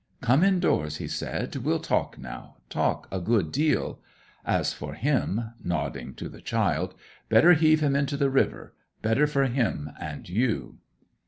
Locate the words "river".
8.31-8.73